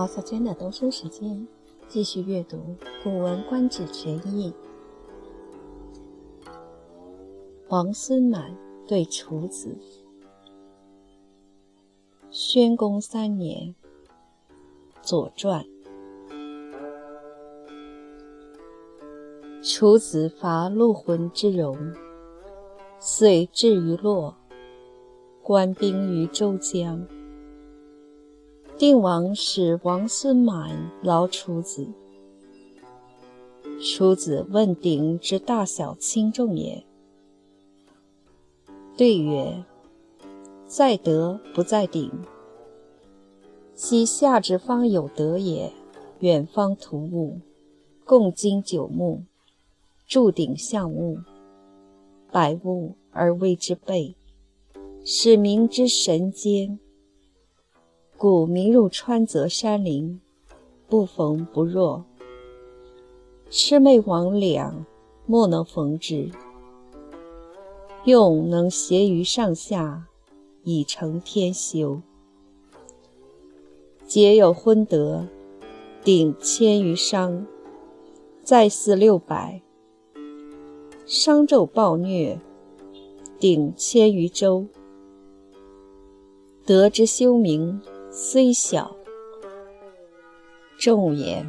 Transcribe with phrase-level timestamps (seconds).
[0.00, 1.46] 毛小娟的读书时间，
[1.86, 2.56] 继续阅读
[3.04, 4.50] 《古文观止全译》。
[7.68, 8.56] 王孙满
[8.88, 9.76] 对楚子。
[12.30, 13.74] 宣公三年，
[15.02, 15.62] 《左传》。
[19.62, 21.94] 楚子伐陆浑之戎，
[22.98, 24.34] 遂至于洛，
[25.42, 27.06] 官兵于周江。
[28.80, 31.86] 定王使王孙满劳楚子。
[33.78, 36.82] 楚子问鼎之大小轻重也。
[38.96, 39.66] 对曰：
[40.66, 42.10] 在德不在鼎。
[43.74, 45.70] 昔夏之方有德也，
[46.20, 47.38] 远方图物，
[48.06, 49.24] 共经九牧，
[50.06, 51.18] 铸鼎象物，
[52.32, 54.16] 百物而谓之备，
[55.04, 56.78] 使民之神坚。
[58.20, 60.20] 故民入川泽山林，
[60.86, 62.04] 不逢不若。
[63.48, 64.70] 魑魅魍魉，
[65.24, 66.30] 莫能逢之。
[68.04, 70.06] 用能协于上下，
[70.64, 72.02] 以成天修。
[74.06, 75.26] 皆有昏德，
[76.04, 77.46] 鼎千余商，
[78.44, 79.62] 在祀六百。
[81.06, 82.38] 商纣暴虐，
[83.38, 84.66] 鼎千余周。
[86.66, 87.80] 德之修明。
[88.22, 88.94] 虽小，
[90.78, 91.42] 重也；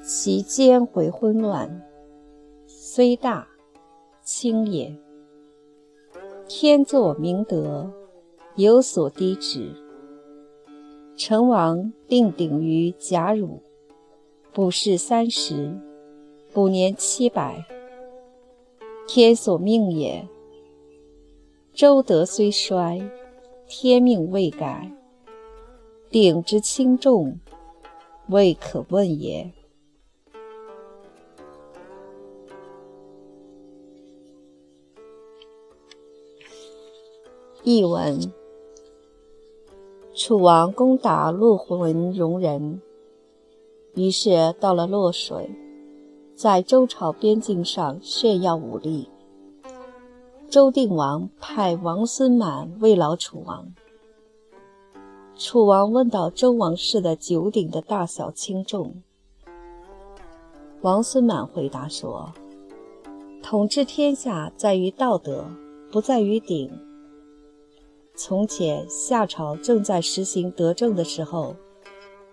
[0.00, 1.82] 其间回昏乱，
[2.68, 3.48] 虽大，
[4.22, 4.96] 轻也。
[6.46, 7.92] 天作明德，
[8.54, 9.74] 有所低止。
[11.16, 13.60] 成王定鼎于贾汝，
[14.52, 15.76] 卜世三十，
[16.52, 17.66] 卜年七百。
[19.08, 20.24] 天所命也。
[21.72, 23.10] 周德虽衰，
[23.66, 24.88] 天命未改。
[26.12, 27.40] 鼎之轻重，
[28.28, 29.50] 未可问也。
[37.64, 38.30] 译文：
[40.14, 42.82] 楚王攻打陆浑戎人，
[43.94, 45.48] 于是到了洛水，
[46.34, 49.08] 在周朝边境上炫耀武力。
[50.50, 53.72] 周定王派王孙满慰劳楚王。
[55.44, 59.02] 楚王问到周王室的九鼎的大小轻重，
[60.82, 62.32] 王孙满回答说
[63.42, 65.44] ：“统治天下在于道德，
[65.90, 66.70] 不在于鼎。
[68.14, 71.56] 从前夏朝正在实行德政的时候，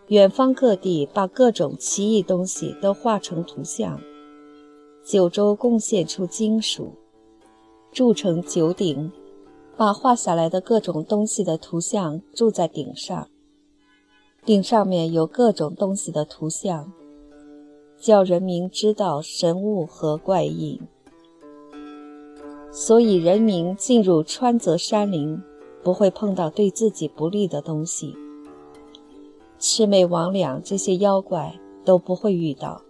[0.09, 3.99] 远方各地把各种奇异东西都画成图像，
[5.03, 6.93] 九州贡献出金属，
[7.91, 9.11] 铸成九鼎。”
[9.79, 13.29] 把画下来的各种东西的图像铸在顶上，
[14.43, 16.91] 顶上面有各种东西的图像，
[17.97, 20.81] 叫人民知道神物和怪异。
[22.73, 25.41] 所以人民进入川泽山林，
[25.81, 28.13] 不会碰到对自己不利的东西。
[29.57, 32.81] 魑魅魍魉这些妖怪都不会遇到，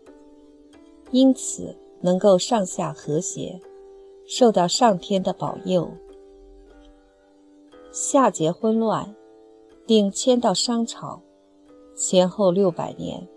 [1.12, 3.62] 因此能够上下和谐，
[4.26, 5.88] 受到上天的保佑。
[8.02, 9.14] 夏桀昏乱，
[9.86, 11.22] 鼎迁到商朝，
[11.98, 13.28] 前后六百年。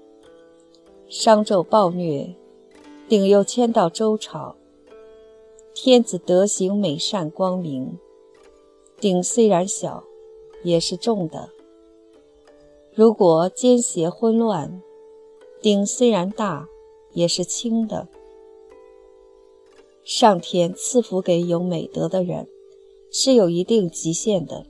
[1.09, 2.33] 商纣暴虐，
[3.09, 4.55] 鼎又迁到周朝。
[5.75, 7.99] 天子德行美善光明，
[9.01, 10.05] 鼎虽然小，
[10.63, 11.51] 也是重的。
[12.95, 14.81] 如果奸邪昏乱，
[15.61, 16.69] 鼎虽然大，
[17.15, 18.07] 也是轻的。
[20.05, 22.47] 上天赐福给有美德的人。
[23.15, 24.65] 是有一定极限的。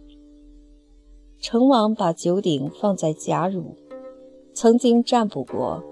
[1.39, 3.77] 成王把九鼎放在贾汝，
[4.53, 5.83] 曾经占卜过，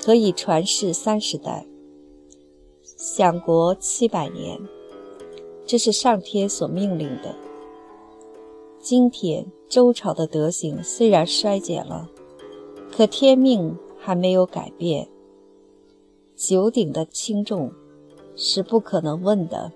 [0.00, 1.66] 可以传世三十代，
[2.82, 4.56] 享国七百年，
[5.66, 7.34] 这是上天所命令的。
[8.78, 12.08] 今天周朝的德行虽然衰减了，
[12.92, 15.08] 可天命还没有改变。
[16.36, 17.72] 九鼎的轻重
[18.36, 19.72] 是不可能问的。